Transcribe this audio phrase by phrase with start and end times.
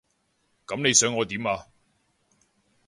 [0.65, 1.67] 噉你想我點啊？